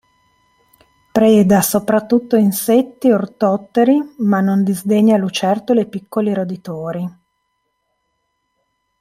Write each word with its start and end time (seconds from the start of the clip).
Preda 1.13 1.61
soprattutto 1.61 2.35
insetti 2.35 3.11
ortotteri, 3.11 3.99
ma 4.21 4.41
non 4.41 4.63
disdegna 4.63 5.15
lucertole 5.15 5.81
e 5.81 5.87
piccoli 5.89 6.33
roditori. 6.33 7.07